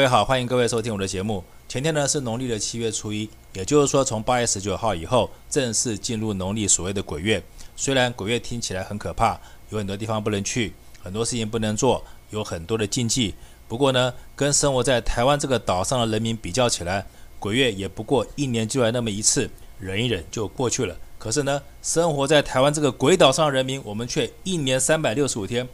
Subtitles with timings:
[0.00, 1.44] 各位好，欢迎各位收听我的节目。
[1.68, 7.42] 前天呢是农历的七月初一，也就是说从八月十九号以后正式进入农历所谓的鬼月。
[7.76, 10.72] 虽然鬼月听起来很可怕，有很多地方不能去，
[11.02, 13.34] 很多事情不能做，有很多的禁忌。
[13.68, 17.04] 不过呢，跟生活在台湾这个岛上的人民比较起来，
[17.38, 20.96] 鬼月也不过一年就来那么一次，忍一忍就过去了。
[21.18, 25.68] 可是呢，生活在台湾这个鬼岛上的人民，我们却一年三百六十五天。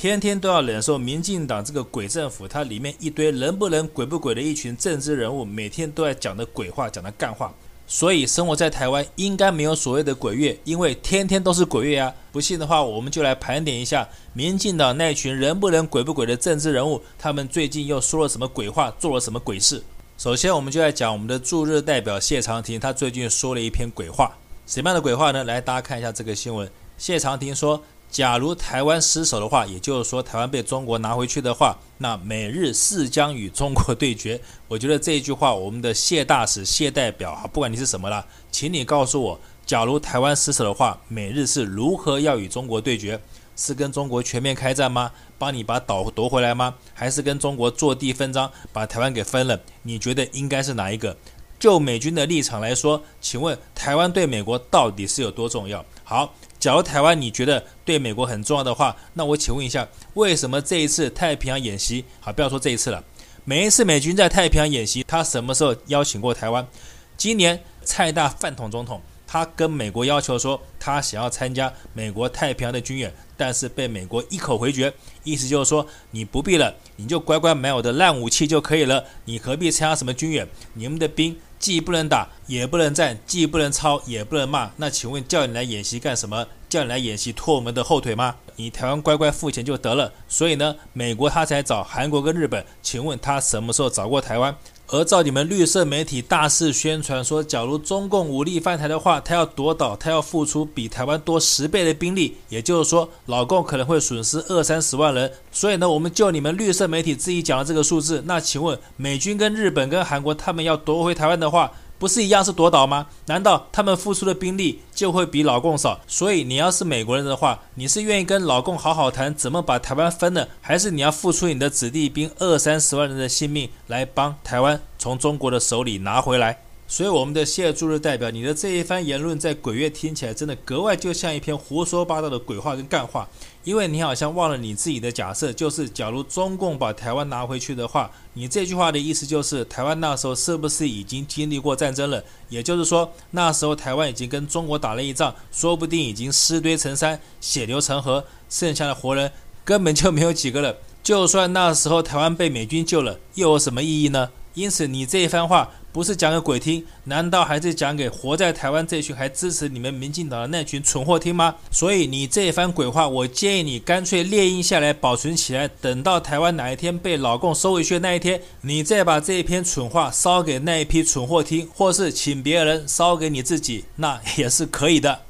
[0.00, 7.52] 天天都要忍受民进党这个鬼政府，它里面一堆人不人鬼不鬼的一群政治人物，每天都在讲的鬼话，讲的干话。
[7.86, 12.14] 所以生活在台湾应该没有所谓的鬼月，因为天天都是鬼月啊！
[12.32, 19.82] 不信的话，我们就来盘点一下民进党那群人不人鬼不鬼的政治人物，他们最近又说了什么鬼话，做了什么鬼事。
[20.16, 24.34] 首先，我们就来讲我们的驻日代表谢长廷，他最近说了一篇鬼话，
[24.66, 25.44] 什么样的鬼话呢？
[25.44, 26.66] 来，大家看一下这个新闻。
[26.96, 27.82] 谢长廷说。
[28.10, 34.40] 假如台湾失守的话，也就是说台湾被中国拿回去的话，那美日势将与中国对决。
[34.66, 43.20] 我觉得这一句话，我们的谢大使、谢代表啊，不管你是什么啦，请你告诉我，假如台湾失守的话，美日是如何要与中国对决？
[43.54, 45.12] 是跟中国全面开战吗？
[45.38, 46.74] 帮你把岛夺回来吗？
[46.92, 49.60] 还是跟中国坐地分赃，把台湾给分了？
[49.82, 51.16] 你觉得应该是哪一个？
[51.60, 55.84] 就美军的立场来说，请问台湾对美国到底是有多重要？
[56.02, 56.34] 好。
[56.60, 63.02] 假如台湾你觉得对美国很重要的话，那我请问一下，为什么这一次太平洋演习，好，不要说这一次了，
[63.46, 66.68] 每一次美军在太平洋演习，他什么时候邀请过台湾？
[67.16, 74.92] 今年蔡大饭桶总统，他跟美国要求说，他想要参加美国太平洋的军演，但是被美国一口回绝，
[75.24, 80.46] 意思就是说你不必了，你就乖乖买我的烂武器就可以了，你何必参加什么军演？
[80.74, 81.34] 你们的兵。
[81.60, 84.70] 既不能打，也不能战，既不能抄，也不能骂。
[84.78, 86.46] 那请问叫你来演习干什么？
[86.70, 88.36] 叫你来演习拖我们的后腿吗？
[88.56, 90.12] 你台湾乖乖付钱就得了。
[90.28, 92.64] 所以呢，美国他才找韩国跟日本。
[92.80, 94.56] 请问他什么时候找过台湾？
[94.92, 105.32] 而照你们绿色媒体大肆宣传说，假如中共武力犯台的话，他要夺岛，他要付出比台湾多十倍的兵力，也就是说，老共可能会损失二三十万人。
[105.52, 113.08] 所以呢，我们就你们绿色媒体自己讲的这个数字，那请问美军跟日本跟韩国他们要夺回台湾的话，不是一样是夺岛吗？
[113.26, 116.00] 难道他们付出的兵力就会比老共少？
[116.06, 126.62] 所以你要是美国人的话，你是愿意跟老共好好谈怎么把台湾分了，还是你要付出你的子弟兵二三十万人的性命来帮台湾从中国的手里拿回来？
[126.90, 133.28] 所以，我们的谢驻日代表，你的这一番言论在鬼月听起来真的格外就像一篇胡说八道的鬼话跟干话，
[133.62, 142.24] 因为你好像忘了你自己的假设，就是假如中共把台湾拿回去的话，你这句话的意思就是台湾那时候是不是已经经历过战争了？
[142.48, 149.30] 也就是说，那时候台湾已经跟中国打了一仗，说不定已经尸堆成山，血流成河，剩下的活人
[149.64, 150.76] 根本就没有几个了。
[151.04, 154.30] 就算那时候台湾被美军救了，又有什么意义呢？
[154.54, 155.70] 因此，你这一番话。
[155.92, 161.56] 不是讲给鬼听，难道还是讲给活在台湾这群还支持你们民进党的那群蠢货听吗？
[161.70, 175.22] 所以你这一番鬼话，我建议你干脆列印下来保存起来，等到台湾哪一天被老共收回去的那一天，你再把这一篇蠢话烧给那一批蠢货听，或是请别人烧给你自己，那也是可以的。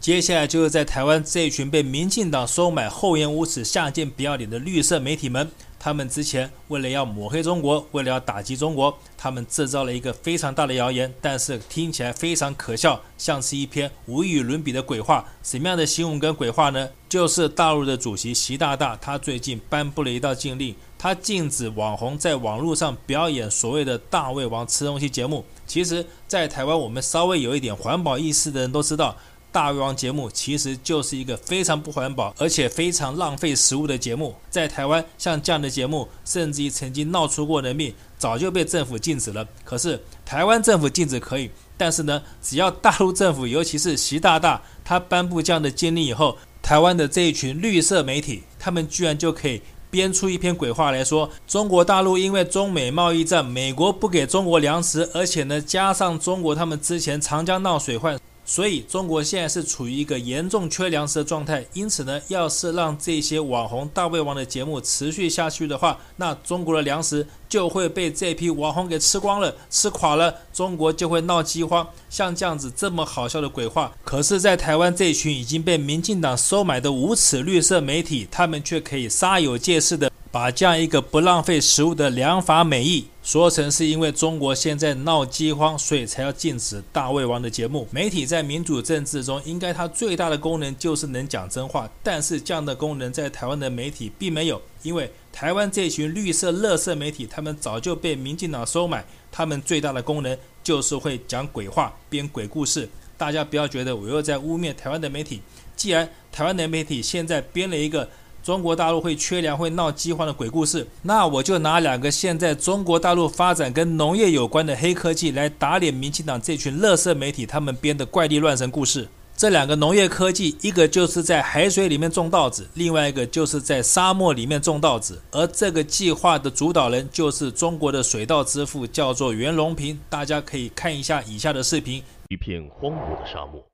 [0.00, 5.50] 接下来就是在台湾这一群被民进党收买、厚颜无耻、下贱不要脸的绿色媒体们。
[5.82, 15.24] 他们之前为了要抹黑中国，为了要打击中国，他们制造了一个非常大的谣言，但是听起来非常可笑，像是一篇无与伦比的鬼话。
[15.42, 16.90] 什么样的新闻跟鬼话呢？
[17.08, 25.44] 就是大陆的主席习大大，他最近颁布了一道禁令，他禁止网红在网络上表演所谓的大胃王吃东西节目。
[25.66, 29.16] 其实，在台湾，我们稍微有一点环保意识的人都知道。
[29.52, 34.34] 大胃王节目其实就是一个非常不环保，而且非常浪费食物的节目。
[34.48, 39.46] 在台湾，像这样的节目，甚至于曾经闹出过人命，早就被政府禁止了。
[39.64, 58.16] 可是台湾政府禁止可以，但是呢，只要大陆政府，尤其是习大大，他颁布这样的禁令以后，台湾的这一群绿色媒体，他们居然就可以编出一篇鬼话来说，中国大陆因为中美贸易战，美国不给中国粮食，而且呢，加上中国他们之前长江闹水患。
[58.50, 71.88] 所以中国现在是处于一个严重缺粮食的状态，因此呢，要是让这些网红大胃王的节目持续下去的话，那中国的粮食就会被这批网红给吃光了，吃垮了，中国就会闹饥荒。
[72.08, 87.86] 像这样子这么好笑的鬼话，可是，在台湾这群已经被民进党收买的无耻绿色媒体，他们却可以煞有介事的把这样一个不浪费食物的良法美意说成是因为中国现在闹饥荒，所以才要禁止大胃王的节目。
[87.92, 102.88] 媒体在民主政治中，应该它最大的功能就是能讲真话，但是这样的功能在台湾的媒体并没有，因为台湾这群绿色、垃圾媒体，他们早就被民进党收买，他们最大的功能就是会讲鬼话、编鬼故事。
[103.16, 105.40] 大家不要觉得我又在污蔑台湾的媒体，
[105.76, 108.08] 既然台湾的媒体现在编了一个。
[108.42, 119.08] 中国大陆会缺粮、会闹饥荒的鬼故事，那我就拿两个现在中国大陆发展跟农业有关的黑科技来打脸民进党这群乐色媒体他们编的怪力乱神故事。
[119.36, 125.22] 这两个农业科技，一个就是在海水里面种稻子，另外一个就是在沙漠里面种稻子。
[125.30, 129.98] 而这个计划的主导人就是中国的水稻之父，叫做袁隆平。
[130.10, 133.64] 大家可以看一下以下的视频：一片荒芜的沙漠，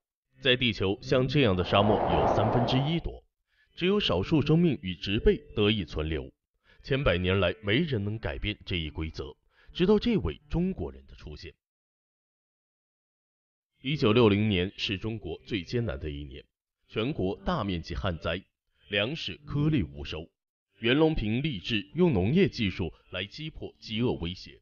[0.40, 3.15] 在地球像这样的沙漠有三分之一多。
[3.76, 6.32] 只有少数生命与植被得以存留，
[6.82, 9.36] 千百年来没人能改变这一规则，
[9.74, 11.52] 直到这位中国人的出现。
[13.82, 16.42] 一九六零年是中国最艰难的一年，
[16.88, 18.42] 全国大面积旱灾，
[18.88, 20.26] 粮食颗粒无收。
[20.78, 24.60] 袁隆平立志用农业技术来击破饥饿威胁。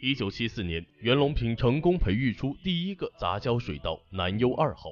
[0.00, 4.90] 一九七四年，袁隆平成功培育出第一个杂交水稻南优二号。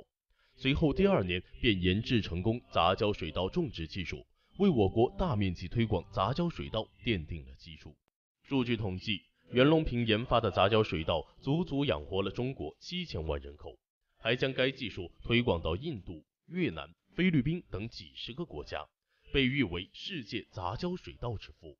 [0.60, 4.26] 随后第二年便研制成功杂交水稻种植技术，
[4.58, 7.94] 为我国大面积推广杂交水稻奠定了基础。
[8.42, 9.22] 数据统计，
[9.52, 13.78] 袁隆平研发的杂交水稻足足养活了中国七千万人口，
[14.18, 18.84] 还将该技术推广到印度、越南、菲律宾等几十个国家，
[19.32, 21.78] 被誉为世界杂交水稻之父。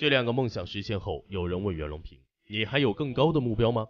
[0.00, 2.18] 这两个梦想实现后，有人问袁隆平
[2.50, 3.86] ：“你还有更高的目标吗？”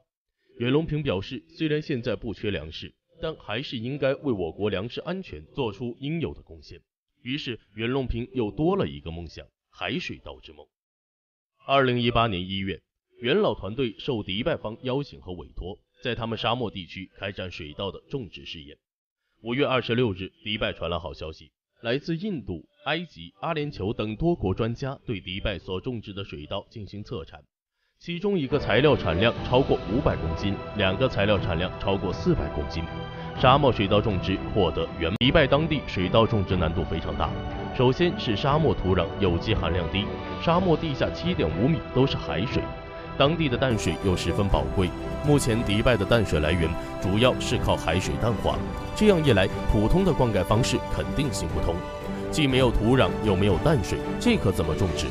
[0.61, 6.81] 袁隆平表示：“虽然现在不缺粮食。”但还是应该为我国粮食安全做出应有的贡献。
[7.23, 10.67] 于是，袁隆平又多了一个梦想——海水稻之梦。
[11.67, 12.81] 二零一八年一月，
[13.21, 18.79] 袁老团队受迪拜方邀请和委托，在他们沙漠地区开展水稻的种植试验。
[19.43, 21.53] 五月二十六日，迪拜传来好消息：
[21.83, 27.45] 来自印度、埃及、阿联酋等多国专家对迪拜所种植的水稻进行测产。
[28.03, 32.83] 其中一个材料产量超过五百公斤，两个材料产量超过四百公斤。
[33.39, 35.13] 沙漠水稻种植获得原。
[35.19, 37.29] 迪拜当地水稻种植难度非常大，
[37.77, 40.07] 首先是沙漠土壤有机含量低，
[40.43, 42.63] 沙漠地下七点五米都是海水，
[43.19, 44.89] 当地的淡水又十分宝贵。
[45.27, 46.71] 目前迪拜的淡水来源
[47.03, 48.57] 主要是靠海水淡化，
[48.97, 51.75] 这样一来，普通的灌溉方式肯定行不通，
[52.31, 55.07] 既没有土壤又没有淡水，这可怎么种植？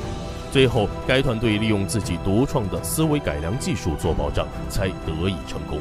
[0.51, 5.79] 最后，该团队利用自己独创的思维改良技术做保障，才得以成功。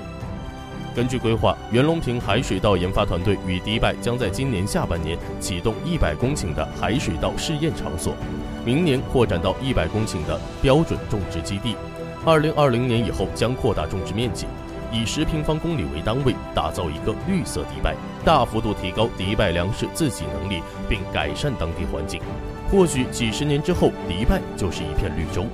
[0.95, 8.15] 根据规划，袁隆平海水稻研发团队与迪拜将在今年下半年启动一百公顷的海水稻试验场所，
[8.65, 11.75] 明年扩展到一百公顷的标准种植基地，
[12.27, 14.47] 二零二零年以后将扩大种植面积，
[14.93, 17.95] 以十平方公里为单位，打造一个绿色迪拜，
[18.25, 22.21] 大幅度提高迪拜粮食自给能力，并改善当地环境。
[22.71, 25.47] 或许几十年之后，迪拜就是一片绿洲。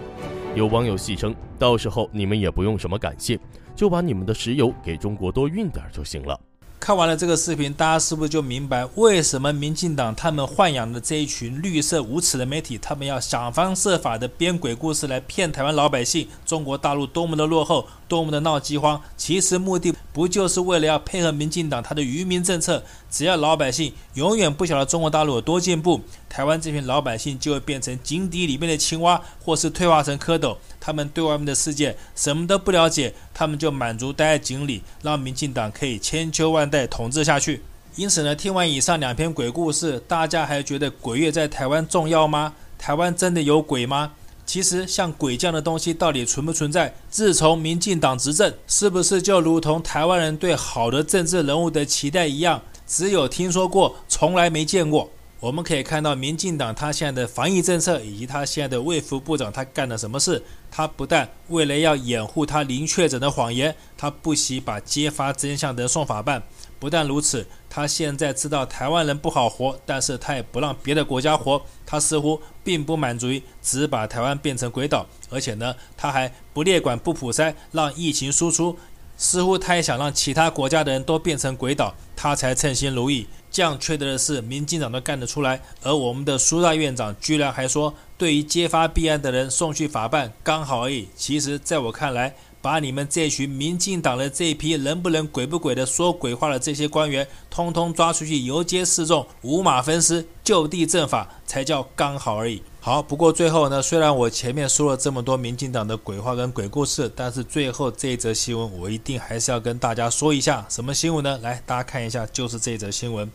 [0.57, 3.39] 有网友戏称，到时候你们也不用什么感谢，
[3.77, 6.39] 就把你们的石油给中国多运点就行了。
[6.85, 19.01] 看完了这个视频，大家是不是就明白为什么民进党他们豢养的这一群绿色无耻的媒体，他们要想方设法的编鬼故事来骗台湾老百姓，中国大陆多么的落后，多么的闹饥荒？
[19.17, 22.83] 其实目的不就是为了要配合民进党他的愚民政策？
[23.11, 30.55] 只要老百姓永远不晓得中国大陆有多进步，台湾这群老百姓就会变成井底里面的青蛙，或是退化成蝌蚪。
[30.81, 37.63] 他们对外面的世界什么都不了解，他们就满足待在井里，让民进党可以千秋万代再统治下去。
[37.95, 42.53] 因此呢，听完以上两篇鬼故事，大家还觉得鬼月在台湾重要吗？
[42.77, 44.11] 台湾真的有鬼吗？
[44.45, 46.93] 其实像鬼这样的东西到底存不存在？
[47.09, 55.09] 自从民进党执政，是不是就如同台湾人对好的政治人物的期待一样，只有听说过，从来没见过？
[55.41, 60.43] 我们可以看到，民进党他现在的防疫政策，以及他现在的卫福部长他干了什么事？
[60.71, 66.43] 他不但为了要掩护他零确诊的谎言，他不惜把揭发真相的送法办。
[66.79, 71.61] 不但如此，他现在知道台湾人不好活，但是他也不让别的国家活。
[71.85, 78.79] 他似乎并不满足于只把台湾变成鬼岛，而且呢，他还不列管不普筛，让疫情输出。
[79.17, 83.29] 似乎他也想让其他国家的人都变成鬼岛，他才称心如意。
[83.55, 91.07] 这样缺德的事，民进党都干得出来，而我们的苏大院长居然还说，对于揭发弊案的人送去法办刚好而已。
[91.15, 102.61] 其实，在我看来，把你们这群民进党的这一批人不人鬼不鬼的说鬼话的这些官员，通通抓出去游街示众，五马分尸，就地正法，才叫刚好而已。
[102.85, 111.39] 好，不过最后呢，虽然我前面说了这么多民进党的鬼话跟鬼故事，但是最后这一则新闻我一定还是要跟大家说一下，什么新闻呢？
[111.43, 113.33] 来，大家看一下，就是这一则新闻，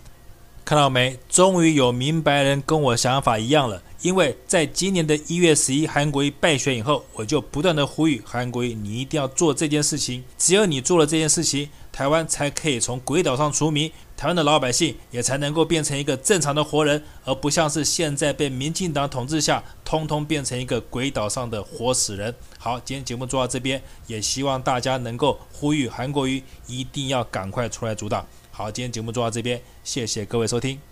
[0.63, 1.17] 看到没？
[1.27, 11.67] 终于有明白人跟我想法一样了，因为在今年的一月十一韩国瑜败选以后，我就不断的呼吁韩国瑜，你一定要做这件事情，只有你做了这件事情，
[11.99, 13.91] 台湾才可以从鬼岛上除名。
[14.15, 22.33] 台湾的老百姓也才能够变成一个正常的活人，而不像是现在被民进党统治下，通通变成一个鬼岛上的活死人。
[22.57, 28.25] 好，今天节目做到这边，也希望大家能够呼吁韩国瑜一定要赶快出来主导。
[28.49, 30.88] 好，今天节目做到这边，谢谢各位收听。